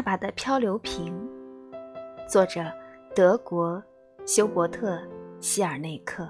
[0.00, 1.14] 爸爸的漂流瓶，
[2.26, 2.62] 作者
[3.14, 3.82] 德国
[4.24, 4.98] 休伯特
[5.40, 6.26] 希尔内克。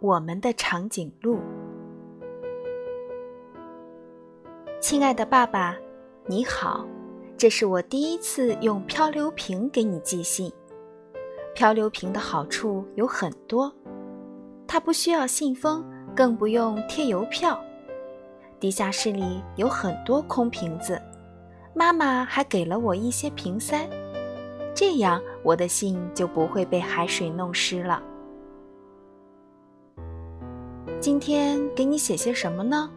[0.00, 1.38] 我们的长颈鹿，
[4.80, 5.76] 亲爱的爸爸，
[6.24, 6.86] 你好，
[7.36, 10.50] 这是我第一次用漂流瓶给你寄信。
[11.54, 13.70] 漂流瓶的好处有很多。
[14.66, 15.84] 它不需要信封，
[16.16, 17.62] 更不用贴邮票。
[18.58, 21.00] 地下室里有很多空瓶子，
[21.74, 23.86] 妈妈还给了我一些瓶塞，
[24.74, 28.02] 这样我的信就不会被海水弄湿了。
[30.98, 32.90] 今天给你写些什么呢？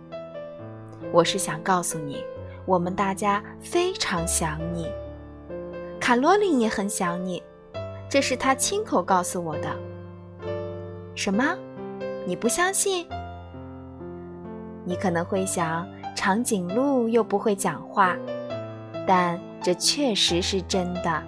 [1.11, 2.23] 我是想告诉你，
[2.65, 4.87] 我们大家非常想你，
[5.99, 7.43] 卡罗琳也很想你，
[8.09, 9.67] 这是她亲口告诉我的。
[11.15, 11.57] 什么？
[12.29, 13.07] 你不相信？
[14.85, 18.15] 你可能会想，长颈鹿又不会讲话，
[19.07, 21.23] 但这确实是真的，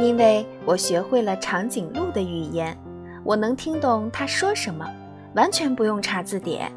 [0.00, 2.74] 因为我学会了长颈鹿的语言，
[3.24, 4.90] 我能听懂它说什么，
[5.34, 6.72] 完全不用查字典。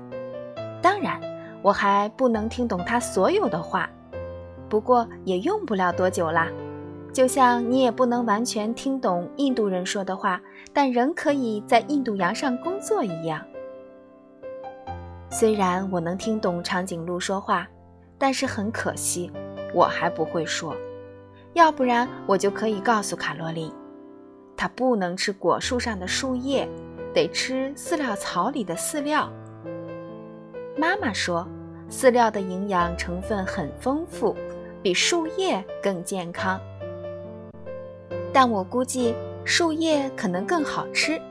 [0.81, 1.17] 当然，
[1.61, 3.89] 我还不能听懂它所有的话，
[4.67, 6.49] 不过也用不了多久啦。
[7.13, 10.41] 就像你也不能完全听懂印度人说的话，
[10.73, 13.39] 但仍可以在印度洋上工作一样。
[15.29, 17.67] 虽然我能听懂长颈鹿说话，
[18.17, 19.31] 但是很可惜，
[19.75, 20.75] 我还不会说。
[21.53, 23.71] 要不然我就可以告诉卡罗琳，
[24.57, 26.67] 它不能吃果树上的树叶，
[27.13, 29.31] 得吃饲料槽里的饲料。
[30.75, 31.47] 妈妈说，
[31.91, 34.35] 饲料的营养成分很丰富，
[34.81, 36.59] 比树叶更健康。
[38.33, 39.13] 但我估计
[39.45, 41.21] 树叶可能更好吃，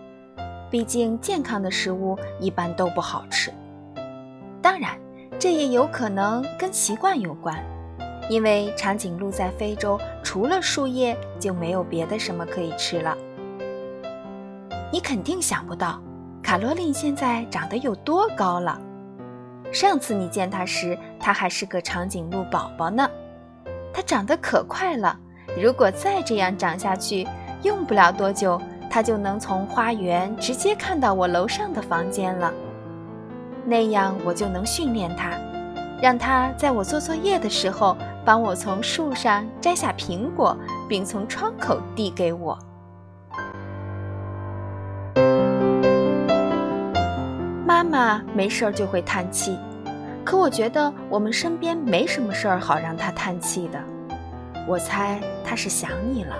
[0.70, 3.52] 毕竟健康的食物一般都不好吃。
[4.62, 4.96] 当然，
[5.38, 7.60] 这也有可能跟习惯有关，
[8.30, 13.16] 因为长颈鹿在非洲除了树叶就没有别的什么可以吃了。
[14.92, 16.00] 你肯定想不到，
[16.40, 18.80] 卡罗琳现在长得有多高了。
[19.72, 23.10] 上次你见它时，它还是个长颈鹿宝宝呢。
[23.92, 25.18] 它长得可快了。
[25.60, 27.26] 如果再这样长下去，
[27.62, 32.52] 用不了多久，它就能从花园直接看到我楼上的房间了。
[33.64, 35.30] 那样我就能训练它，
[36.00, 40.56] 让它在我做作业的时候帮我从树上摘下苹果，
[40.88, 42.58] 并从窗口递给我。
[47.64, 49.58] 妈妈没事儿就会叹气，
[50.24, 53.78] 可我觉得我们身边没什么事儿好让她叹气的。
[54.68, 56.36] 我猜他是想你了。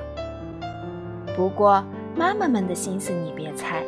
[1.37, 1.84] 不过
[2.15, 3.83] 妈妈们的心思你别猜，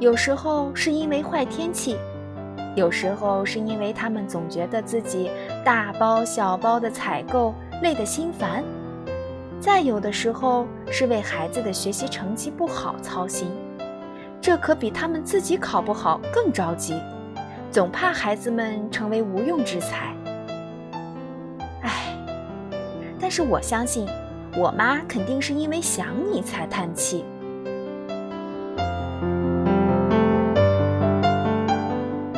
[0.00, 1.96] 有时候是因为坏天气，
[2.74, 5.30] 有时候是因为他们总觉得自己
[5.64, 8.64] 大包小包的采购累得心烦，
[9.60, 13.48] 再有的时候是为孩子的学习成绩不好操心，
[14.40, 17.00] 这可比他们自己考不好更着急，
[17.70, 20.12] 总怕孩子们成为无用之才。
[23.20, 24.06] 但是我相信，
[24.56, 27.24] 我妈肯定是因为想你才叹气。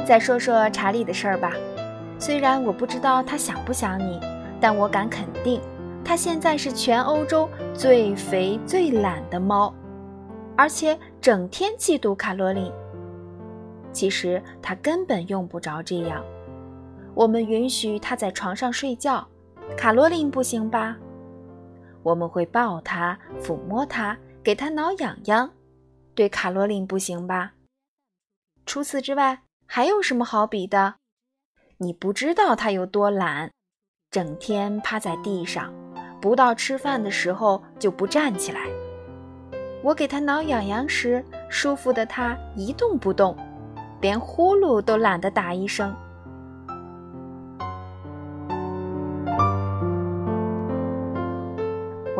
[0.06, 1.52] 再说说查理的事儿吧，
[2.18, 4.18] 虽然我不知道他想不想你，
[4.60, 5.60] 但我敢肯定，
[6.04, 9.72] 他现在是全欧洲最肥最懒的猫，
[10.56, 12.72] 而且整天嫉妒卡罗琳。
[13.92, 16.24] 其实他根本用不着这样，
[17.14, 19.26] 我们允许他在床上睡觉。
[19.76, 20.96] 卡罗琳不行吧？
[22.02, 25.50] 我们会抱她、抚摸她，给她挠痒痒。
[26.14, 27.52] 对卡罗琳不行吧？
[28.66, 30.96] 除此之外，还有什么好比的？
[31.78, 33.50] 你不知道她有多懒，
[34.10, 35.72] 整天趴在地上，
[36.20, 38.60] 不到吃饭的时候就不站起来。
[39.82, 43.34] 我给她挠痒痒时，舒服的她一动不动，
[44.02, 45.96] 连呼噜都懒得打一声。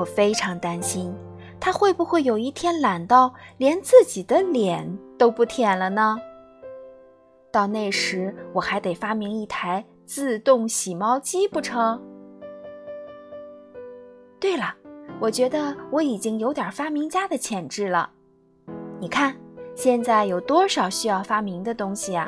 [0.00, 1.14] 我非常担心，
[1.60, 6.18] 它会不会有一天懒到连自己的脸都不舔了呢？
[7.52, 12.00] 到那时，我还得发明一台自动洗猫机不成？
[14.40, 14.74] 对了，
[15.20, 18.10] 我觉得我已经有点发明家的潜质了。
[18.98, 19.36] 你看，
[19.74, 22.26] 现在有多少需要发明的东西啊？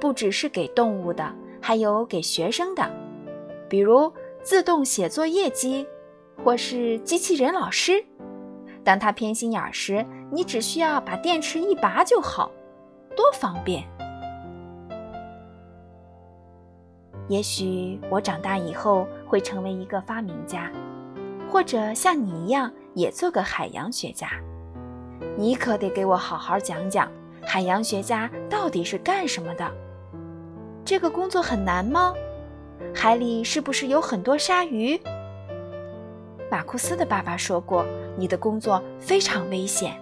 [0.00, 2.90] 不只是给动物的，还有给学生的，
[3.68, 4.12] 比如
[4.42, 5.86] 自动写作业机。
[6.44, 8.04] 或是机器人老师，
[8.84, 12.50] 当他偏心眼时，你只需要把电池一拔就好，
[13.16, 13.84] 多方便。
[17.28, 20.70] 也许我长大以后会成为一个发明家，
[21.50, 24.30] 或者像你一样也做个海洋学家。
[25.36, 27.10] 你可得给我好好讲讲，
[27.42, 29.70] 海洋学家到底是干什么的？
[30.84, 32.14] 这个工作很难吗？
[32.94, 34.98] 海里是不是有很多鲨鱼？
[36.50, 37.84] 马库斯的爸爸说过，
[38.16, 39.94] 你的工作非常危险，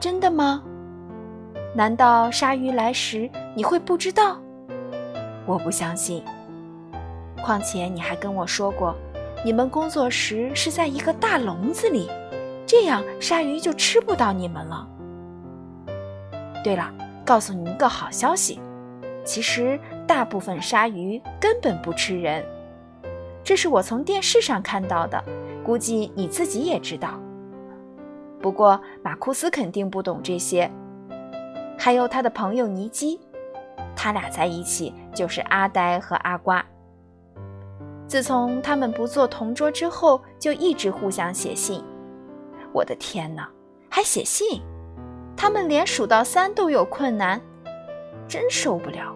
[0.00, 0.62] 真的吗？
[1.74, 4.40] 难道鲨鱼来时你会不知道？
[5.44, 6.22] 我不相信。
[7.42, 8.94] 况且你还跟我说过，
[9.44, 12.08] 你们工作时是在一个大笼子里，
[12.64, 14.88] 这样鲨鱼就吃不到你们了。
[16.62, 16.94] 对了，
[17.24, 18.60] 告诉你一个好消息，
[19.24, 22.44] 其实大部分鲨鱼根本不吃人，
[23.42, 25.20] 这是我从电视上看到的，
[25.64, 27.20] 估计你自己也知道。
[28.40, 30.70] 不过马库斯肯定不懂这些，
[31.78, 33.20] 还有他的朋友尼基，
[33.94, 36.64] 他俩在一起就是阿呆和阿瓜。
[38.08, 41.82] 自从他们不做同桌之后，就一直互相写信。
[42.72, 43.48] 我的天哪，
[43.88, 44.60] 还写信！
[45.36, 47.40] 他们连数到三都有困难，
[48.28, 49.14] 真受不了。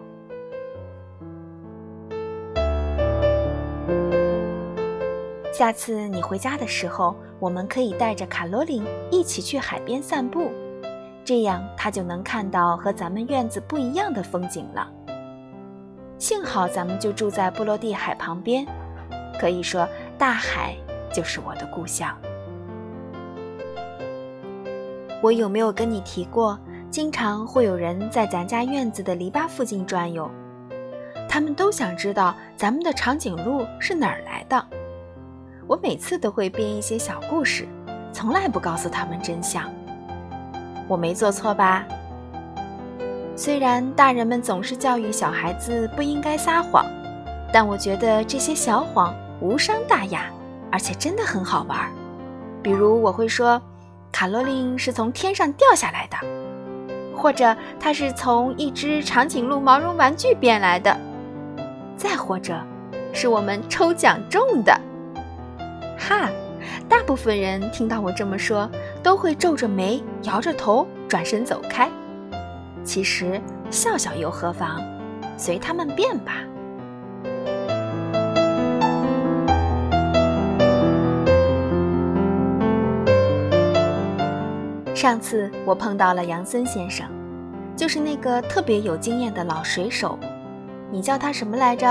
[5.57, 10.51] 下次你回家的时候，我们可以带着卡罗琳一起去海边散步，
[11.25, 14.87] 这样她就能看到和咱们院子不一样的风景了。
[16.19, 18.67] 幸好咱们就住在波罗的海旁边。
[19.39, 20.75] 可以说，大海
[21.11, 22.15] 就是我的故乡。
[25.23, 26.59] 我有没有跟你提过，
[26.91, 30.29] 经常会有人在咱家院子的篱笆附近转悠，
[31.27, 34.63] 他们都想知道咱们的长颈鹿是哪儿来的。
[35.67, 37.67] 我每次都会编一些小故事，
[38.13, 39.69] 从来不告诉他们真相。
[40.87, 41.85] 我没做错吧？
[43.35, 46.85] 虽然大人们总是教育小孩子不应该撒谎，
[47.51, 49.13] 但我觉得这些小谎。
[49.39, 50.31] 无伤大雅，
[50.71, 51.91] 而且真的很好玩。
[52.63, 53.61] 比如我会说，
[54.11, 56.17] 卡罗琳是从天上掉下来的，
[57.15, 60.97] 或者她是从一只长颈鹿毛绒玩具变来的，
[61.95, 62.59] 再或者
[63.13, 64.75] 是我们抽奖中的。
[65.97, 66.29] 哈，
[66.87, 68.69] 大部分人听到我这么说，
[69.01, 71.89] 都会皱着眉，摇着头，转身走开。
[72.83, 74.81] 其实笑笑又何妨，
[75.37, 76.33] 随他们变吧。
[84.95, 87.07] 上次我碰到了杨森先生，
[87.75, 90.17] 就是那个特别有经验的老水手。
[90.89, 91.87] 你叫他什么来着？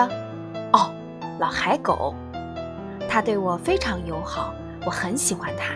[0.73, 0.91] 哦，
[1.39, 2.15] 老海狗。
[3.17, 4.53] 他对我非常友好，
[4.85, 5.73] 我很喜欢他。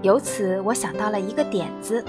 [0.00, 2.02] 由此我想到了一个点子：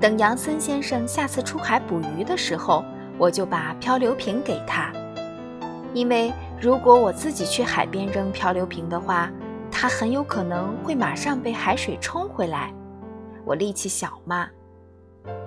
[0.00, 2.84] 等杨森先生下次出海捕鱼的时候，
[3.16, 4.90] 我就把漂流瓶给他。
[5.94, 9.30] 因为如果我自己去海边扔漂流瓶的话，
[9.70, 12.74] 它很有可能会马上被海水冲回来。
[13.44, 14.48] 我力气小嘛，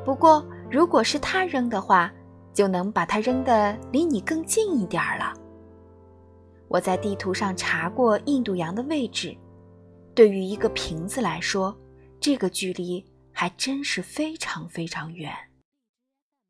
[0.05, 2.09] 不过如果是他扔的话，
[2.53, 5.33] 就能把它扔得离你更近一点儿了。
[6.75, 9.33] 我在地图上查过印度洋的位置，
[10.13, 11.73] 对于一个瓶子来说，
[12.19, 13.01] 这个距离
[13.31, 15.31] 还真是非常非常远。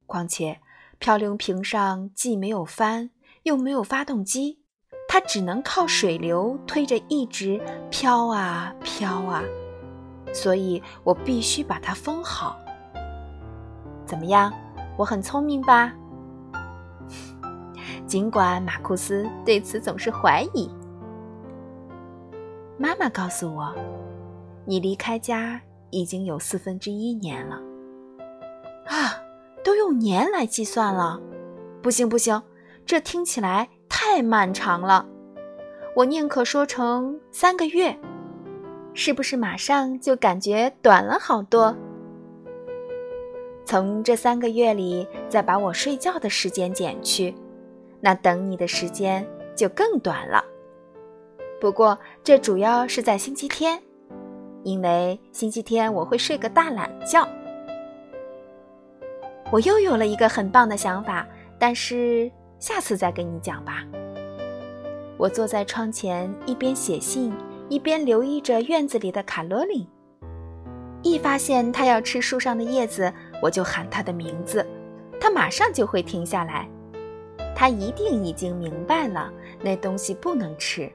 [0.07, 0.59] 况且，
[0.97, 3.11] 漂流瓶上既没有帆，
[3.43, 4.63] 又没有发动机，
[5.07, 9.43] 它只能靠水流推着一直飘啊飘啊。
[10.33, 12.57] 所以我必须把它封好。
[14.07, 14.51] 怎么样？
[14.97, 15.93] 我很聪明吧？
[18.07, 20.69] 尽管马库斯对此总是怀疑。
[22.77, 23.73] 妈妈告诉我，
[24.65, 25.59] 你离开家
[25.89, 27.55] 已经有四分之一年了。
[28.85, 29.17] 啊，
[29.63, 31.19] 都用年来计算了？
[31.81, 32.41] 不行不行，
[32.85, 35.07] 这听起来太漫长了。
[35.95, 37.97] 我宁可说成三个月。
[38.97, 41.75] 是不是马上就感觉短了好多？
[43.65, 47.35] 从这三个月里再把我睡觉的时间减去，
[48.05, 50.45] 那等你的时间就更短了。
[51.59, 53.81] 不过这主要是在星期天，
[54.61, 57.27] 因为星期天我会睡个大懒觉。
[59.51, 61.25] 我又有了一个很棒的想法，
[61.57, 63.83] 但是下次再跟你讲吧。
[65.17, 67.33] 我坐在窗前，一边写信。
[67.67, 69.87] 一边留意着院子里的卡罗琳，
[71.01, 74.63] 一发现它要吃树上的叶子，我就喊它的名字，
[75.19, 76.69] 它马上就会停下来。
[77.55, 79.31] 它一定已经明白了，
[79.61, 80.91] 那东西不能吃。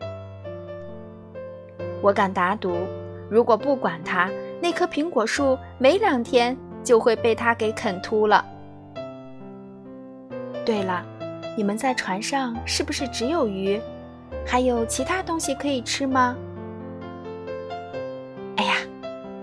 [2.02, 2.76] 我敢打赌，
[3.30, 8.44] 如果不管它，那棵苹果树没两天就会被它给啃秃了。
[10.64, 11.04] 对了，
[11.56, 13.80] 你们在船上是不是只有鱼？
[14.46, 16.36] 还有其他东西可以吃吗？
[18.56, 18.74] 哎呀，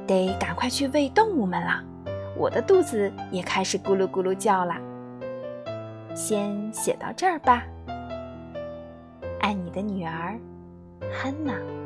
[0.05, 1.83] 得赶快去喂动物们了，
[2.35, 4.75] 我的肚子也开始咕噜咕噜叫了。
[6.17, 7.63] 先写到这儿吧。
[9.39, 10.35] 爱你的女儿
[11.13, 11.76] ，Hanna。